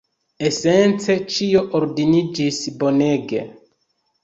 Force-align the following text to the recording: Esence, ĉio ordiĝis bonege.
Esence, 0.47 1.17
ĉio 1.35 1.61
ordiĝis 1.81 2.59
bonege. 2.83 3.47